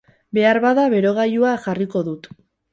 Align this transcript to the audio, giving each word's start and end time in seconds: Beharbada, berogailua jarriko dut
Beharbada, 0.39 0.85
berogailua 0.95 1.53
jarriko 1.69 2.05
dut 2.11 2.35